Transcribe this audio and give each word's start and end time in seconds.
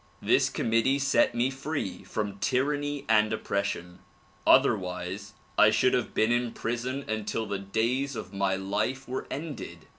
This 0.19 0.49
committee 0.49 0.97
set 0.97 1.35
me 1.35 1.51
free 1.51 2.03
from 2.03 2.39
tyranny 2.39 3.05
and 3.07 3.31
oppression; 3.31 3.99
otherwise 4.47 5.35
I 5.59 5.69
should 5.69 5.93
have 5.93 6.15
been 6.15 6.31
in 6.31 6.53
prison 6.53 7.05
until 7.07 7.45
the 7.45 7.59
days 7.59 8.15
of 8.15 8.33
my 8.33 8.55
life 8.55 9.07
were 9.07 9.27
ended. 9.29 9.85